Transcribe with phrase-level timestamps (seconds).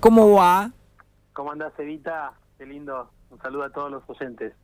[0.00, 0.70] ¿Cómo va?
[1.32, 2.34] ¿Cómo andás, Evita?
[2.56, 3.10] Qué lindo.
[3.30, 4.54] Un saludo a todos los oyentes.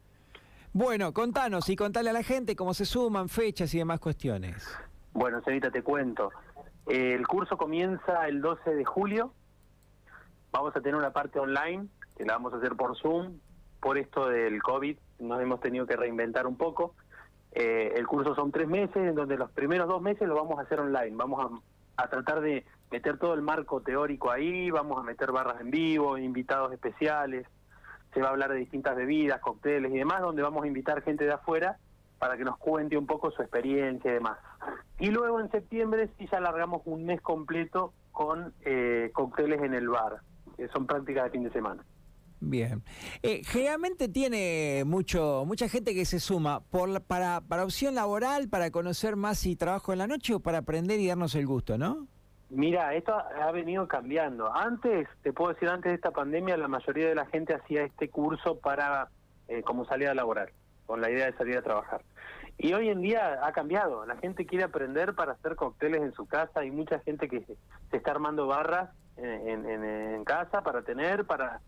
[0.72, 4.64] Bueno, contanos y contale a la gente cómo se suman, fechas y demás cuestiones.
[5.14, 6.30] Bueno, Evita, te cuento.
[6.86, 9.32] El curso comienza el 12 de julio.
[10.52, 13.40] Vamos a tener una parte online que la vamos a hacer por Zoom.
[13.80, 16.94] Por esto del COVID nos hemos tenido que reinventar un poco.
[17.50, 20.62] Eh, el curso son tres meses, en donde los primeros dos meses lo vamos a
[20.62, 21.16] hacer online.
[21.16, 21.60] Vamos
[21.96, 25.70] a, a tratar de meter todo el marco teórico ahí, vamos a meter barras en
[25.70, 27.46] vivo, invitados especiales,
[28.12, 31.24] se va a hablar de distintas bebidas, cócteles y demás, donde vamos a invitar gente
[31.24, 31.78] de afuera
[32.18, 34.38] para que nos cuente un poco su experiencia y demás.
[34.98, 39.88] Y luego en septiembre sí ya alargamos un mes completo con eh, cócteles en el
[39.88, 40.20] bar,
[40.56, 41.84] que son prácticas de fin de semana.
[42.40, 42.82] Bien.
[43.22, 48.70] Eh, generalmente tiene mucho mucha gente que se suma por para, para opción laboral, para
[48.70, 52.06] conocer más si trabajo en la noche o para aprender y darnos el gusto, ¿no?
[52.50, 54.54] Mira, esto ha venido cambiando.
[54.54, 58.08] Antes, te puedo decir, antes de esta pandemia, la mayoría de la gente hacía este
[58.08, 59.08] curso para
[59.48, 60.50] eh, como salida laboral,
[60.86, 62.00] con la idea de salir a trabajar.
[62.56, 64.06] Y hoy en día ha cambiado.
[64.06, 66.60] La gente quiere aprender para hacer cócteles en su casa.
[66.60, 67.44] Hay mucha gente que
[67.90, 71.60] se está armando barras en, casa para tener, para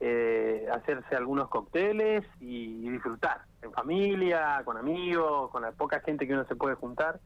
[0.00, 6.34] eh, hacerse algunos cócteles y disfrutar en familia, con amigos, con la poca gente que
[6.34, 7.20] uno se puede juntar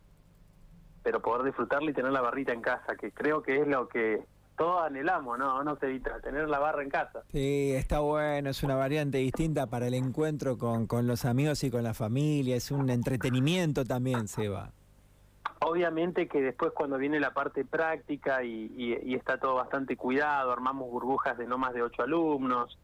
[1.02, 4.24] pero poder disfrutarla y tener la barrita en casa, que creo que es lo que
[4.56, 5.64] todos anhelamos, ¿no?
[5.64, 7.22] No se evita, tener la barra en casa.
[7.32, 11.70] Sí, está bueno, es una variante distinta para el encuentro con, con los amigos y
[11.70, 14.70] con la familia, es un entretenimiento también, Seba.
[15.64, 20.90] Obviamente que después cuando viene la parte práctica y, y, está todo bastante cuidado, armamos
[20.90, 22.78] burbujas de no más de ocho alumnos,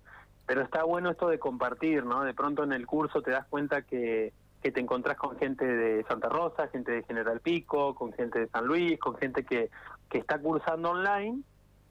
[0.47, 2.23] pero está bueno esto de compartir, ¿no?
[2.23, 4.33] De pronto en el curso te das cuenta que
[4.69, 8.49] que te encontrás con gente de Santa Rosa, gente de General Pico, con gente de
[8.49, 9.71] San Luis, con gente que,
[10.11, 11.41] que está cursando online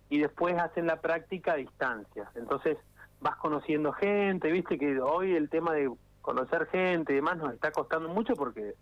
[0.10, 2.30] y después hacen la práctica a distancia.
[2.36, 2.78] Entonces
[3.20, 7.72] vas conociendo gente, viste que hoy el tema de conocer gente y demás nos está
[7.72, 8.76] costando mucho porque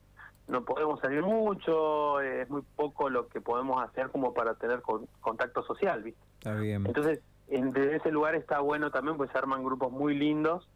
[0.49, 4.81] no podemos salir mucho, es muy poco lo que podemos hacer como para tener
[5.21, 6.19] contacto social, ¿viste?
[6.39, 6.85] Está bien.
[6.85, 10.67] Entonces, en, desde ese lugar está bueno también, pues se arman grupos muy lindos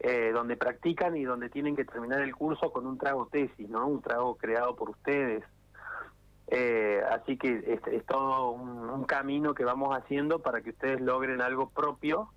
[0.00, 3.86] eh, donde practican y donde tienen que terminar el curso con un trago tesis, ¿no?
[3.86, 5.42] Un trago creado por ustedes.
[6.50, 11.70] Eh, así que es, todo un, camino que vamos haciendo para que ustedes logren algo
[11.70, 12.30] propio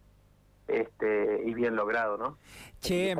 [0.67, 2.37] este, y bien logrado, ¿no?
[2.79, 3.15] Che,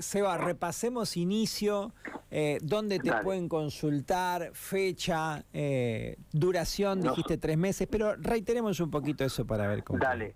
[0.00, 1.92] Seba, repasemos inicio,
[2.30, 9.24] eh, dónde te pueden consultar, fecha, eh, duración, dijiste tres meses, pero reiteremos un poquito
[9.24, 9.98] eso para ver cómo.
[9.98, 10.34] Dale,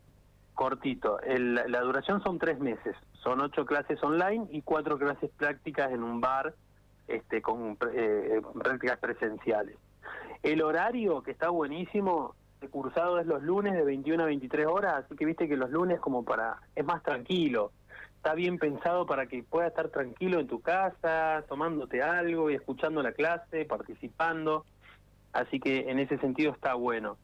[0.54, 1.18] cortito.
[1.26, 2.94] la duración son tres meses.
[3.22, 6.54] Son ocho clases online y cuatro clases prácticas en un bar
[7.06, 9.76] este, con eh, prácticas presenciales.
[10.42, 15.04] El horario, que está buenísimo, el cursado es los lunes de 21 a 23 horas,
[15.04, 16.60] así que viste que los lunes como para...
[16.74, 17.72] es más tranquilo.
[18.16, 23.02] Está bien pensado para que puedas estar tranquilo en tu casa, tomándote algo y escuchando
[23.02, 24.64] la clase, participando.
[25.32, 27.16] Así que en ese sentido está bueno.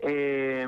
[0.00, 0.66] Eh,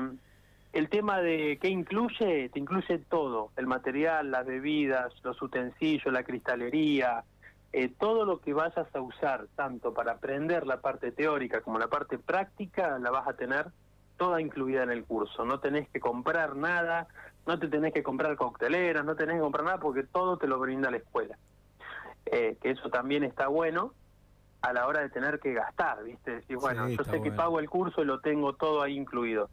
[0.77, 6.21] el tema de qué incluye, te incluye todo, el material, las bebidas, los utensilios, la
[6.21, 7.23] cristalería,
[7.73, 11.87] eh, todo lo que vayas a usar, tanto para aprender la parte teórica como la
[11.87, 13.71] parte práctica, la vas a tener
[14.17, 15.45] toda incluida en el curso.
[15.45, 17.07] No tenés que comprar nada,
[17.47, 20.59] no te tenés que comprar cocteleras, no tenés que comprar nada porque todo te lo
[20.59, 21.39] brinda la escuela.
[22.27, 23.93] Eh, que eso también está bueno
[24.61, 26.35] a la hora de tener que gastar, ¿viste?
[26.35, 29.49] Decir, bueno, yo sé que pago el curso y lo tengo todo ahí incluido.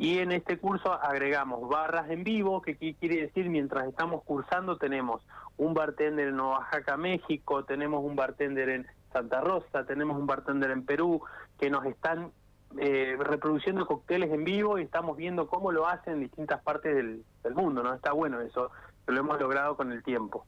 [0.00, 5.20] Y en este curso agregamos barras en vivo, que quiere decir mientras estamos cursando tenemos
[5.58, 10.86] un bartender en Oaxaca, México, tenemos un bartender en Santa Rosa, tenemos un bartender en
[10.86, 11.20] Perú,
[11.58, 12.32] que nos están
[12.78, 17.22] eh, reproduciendo cócteles en vivo y estamos viendo cómo lo hacen en distintas partes del,
[17.54, 17.92] mundo, ¿no?
[17.92, 18.70] Está bueno eso,
[19.06, 20.46] lo hemos logrado con el tiempo.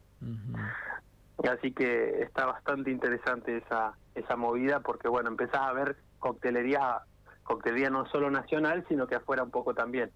[1.46, 7.02] Así que está bastante interesante esa, esa movida porque, bueno, empezás a ver coctelería
[7.42, 10.10] coctelería no solo nacional, sino que afuera un poco también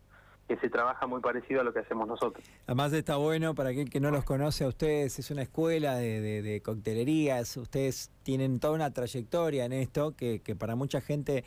[0.49, 2.45] que se trabaja muy parecido a lo que hacemos nosotros.
[2.67, 6.43] Además está bueno, para aquel que no los conoce a ustedes, es una escuela de,
[6.43, 11.45] de, coctelerías, ustedes tienen toda una trayectoria en esto, que, que, para mucha gente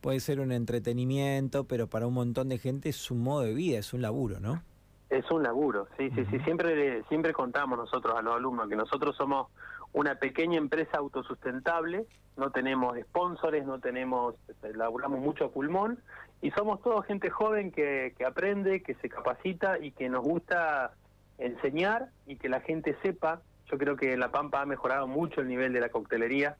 [0.00, 3.78] puede ser un entretenimiento, pero para un montón de gente es un modo de vida,
[3.78, 4.62] es un laburo, ¿no?
[5.10, 9.16] Es un laburo, sí, sí, sí, siempre, siempre contamos nosotros a los alumnos que nosotros
[9.16, 9.48] somos
[9.92, 12.06] una pequeña empresa autosustentable,
[12.38, 14.36] no tenemos sponsores, no tenemos,
[14.74, 15.98] laburamos mucho a pulmón
[16.40, 20.92] y somos todos gente joven que, que aprende, que se capacita y que nos gusta
[21.36, 23.42] enseñar y que la gente sepa.
[23.70, 26.56] Yo creo que La Pampa ha mejorado mucho el nivel de la coctelería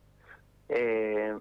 [0.68, 1.36] eh,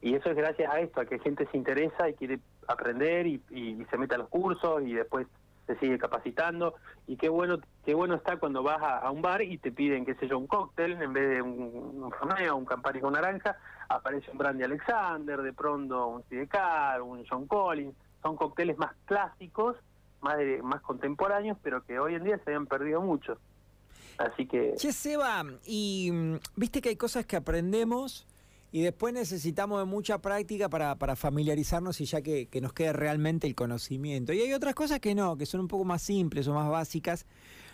[0.00, 3.42] y eso es gracias a esto, a que gente se interesa y quiere aprender y,
[3.50, 5.26] y, se mete a los cursos y después
[5.66, 6.74] se sigue capacitando
[7.06, 10.14] y qué bueno qué bueno está cuando vas a, un bar y te piden qué
[10.16, 13.56] sé yo un cóctel en vez de un, un un Campari con naranja
[13.88, 17.94] aparece un Brandy Alexander de pronto un Sidecar un John Collins.
[18.22, 19.76] Son cócteles más clásicos
[20.20, 23.38] más de, más contemporáneos pero que hoy en día se habían perdido mucho.
[24.18, 28.26] Así que che Seba y mm, viste que hay cosas que aprendemos
[28.74, 32.92] y después necesitamos de mucha práctica para, para familiarizarnos y ya que, que, nos quede
[32.92, 34.32] realmente el conocimiento.
[34.32, 37.24] Y hay otras cosas que no, que son un poco más simples o más básicas,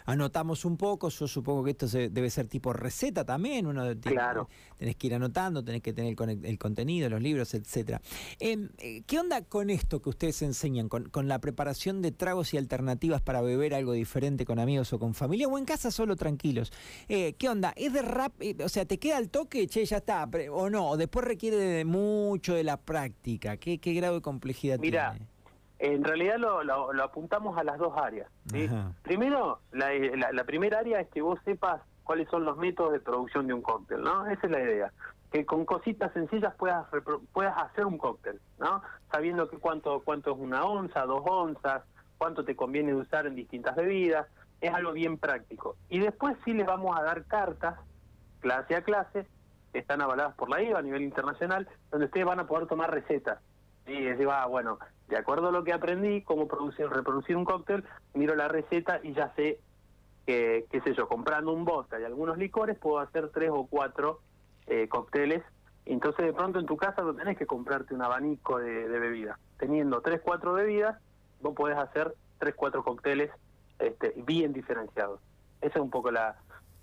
[0.06, 4.48] anotamos un poco, yo supongo que esto debe ser tipo receta también, uno claro.
[4.78, 8.00] tenés que ir anotando, tenés que tener el, contenido, los libros, etcétera.
[8.38, 12.58] Em, eh, ¿Qué onda con esto que ustedes enseñan, con, la preparación de tragos y
[12.58, 16.72] alternativas para beber algo diferente con amigos o con familia o en casa solo tranquilos?
[17.08, 17.72] Eh, ¿Qué onda?
[17.76, 18.32] ¿Es de rap?
[18.40, 19.66] Eh, o sea, ¿te queda el toque?
[19.66, 23.56] Che, ya está, o no, o después requiere de mucho de la práctica.
[23.56, 25.26] ¿Qué, qué grado de complejidad Mira, tiene?
[25.80, 28.30] En realidad lo, lo, apuntamos a las dos áreas.
[29.02, 29.88] Primero, la,
[30.30, 33.62] la, primera área es que vos sepas cuáles son los métodos de producción de un
[33.62, 34.26] cóctel, ¿no?
[34.26, 34.92] Esa es la idea.
[35.32, 36.86] Que con cositas sencillas puedas
[37.32, 38.82] puedas hacer un cóctel, ¿no?
[39.10, 41.82] Sabiendo que cuánto cuánto es una onza, dos onzas,
[42.18, 44.26] cuánto te conviene usar en distintas bebidas,
[44.60, 45.76] es algo bien práctico.
[45.88, 47.78] Y después sí les vamos a dar cartas,
[48.40, 49.26] clase a clase,
[49.72, 52.90] que están avaladas por la IVA a nivel internacional, donde ustedes van a poder tomar
[52.90, 53.38] recetas.
[53.90, 54.78] Y decir, ah, bueno,
[55.08, 57.84] de acuerdo a lo que aprendí, cómo producir, reproducir un cóctel,
[58.14, 59.58] miro la receta y ya sé
[60.26, 64.20] que, qué sé yo, comprando un vodka y algunos licores puedo hacer tres o cuatro
[64.68, 65.42] eh, cócteles.
[65.86, 69.40] Entonces de pronto en tu casa no tenés que comprarte un abanico de, de bebidas.
[69.58, 70.96] Teniendo tres, cuatro bebidas,
[71.40, 73.32] vos podés hacer tres, cuatro cócteles
[73.80, 75.20] este, bien diferenciados.
[75.60, 76.36] Esa es un poco la,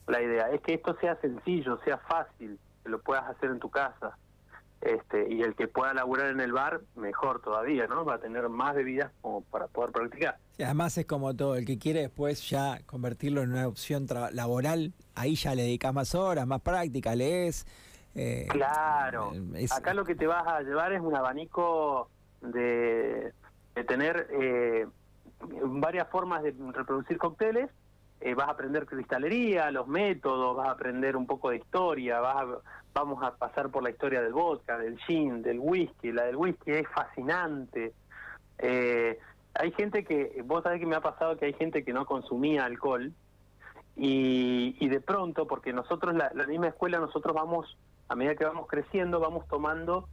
[0.07, 0.49] la idea.
[0.49, 4.17] Es que esto sea sencillo, sea fácil, que lo puedas hacer en tu casa
[4.81, 8.05] este, y el que pueda laburar en el bar, mejor todavía, ¿no?
[8.05, 10.37] Va a tener más bebidas como para poder practicar.
[10.59, 15.35] además es como todo, el que quiere después ya convertirlo en una opción laboral, ahí
[15.35, 17.65] ya le dedicas más horas, más práctica, lees.
[18.15, 22.09] Eh, claro, eh, acá lo que te vas a llevar es un abanico
[22.41, 23.31] de,
[23.75, 24.87] de tener eh,
[25.63, 27.69] varias formas de reproducir cócteles
[28.19, 32.45] eh, vas a aprender cristalería, los métodos, vas a aprender un poco de historia, vas
[32.93, 36.11] vamos a pasar por la historia del vodka, del gin, del whisky.
[36.11, 37.93] La del whisky es fascinante.
[38.57, 39.19] Eh,
[39.53, 42.65] hay gente que, vos sabés que me ha pasado que hay gente que no consumía
[42.65, 43.13] alcohol
[43.95, 47.77] y, y de pronto, porque nosotros, la, la misma escuela, nosotros vamos,
[48.09, 50.07] a medida que vamos creciendo, vamos tomando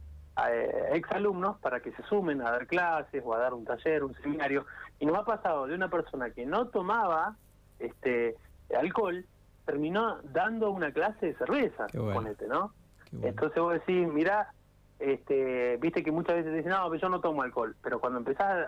[0.49, 4.13] eh, exalumnos para que se sumen a dar clases o a dar un taller, un
[4.21, 4.65] seminario.
[4.99, 7.35] Y nos ha pasado de una persona que no tomaba
[7.79, 8.35] este
[8.77, 9.25] alcohol,
[9.65, 12.73] terminó dando una clase de cerveza, suponete, ¿no?
[13.21, 14.51] Entonces vos decís, mira
[14.99, 18.67] este, viste que muchas veces dicen, no, pero yo no tomo alcohol, pero cuando empezás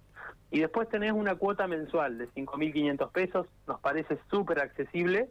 [0.50, 5.30] Y después tenés una cuota mensual de 5.500 pesos, nos parece súper accesible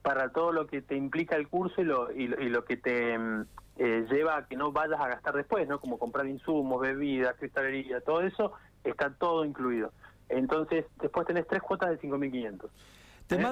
[0.00, 3.44] para todo lo que te implica el curso y lo, y lo que te mm,
[3.76, 5.80] eh, lleva a que no vayas a gastar después, ¿no?
[5.80, 8.52] Como comprar insumos, bebidas, cristalería, todo eso
[8.84, 9.92] está todo incluido.
[10.28, 12.68] Entonces, después tenés tres cuotas de 5.500.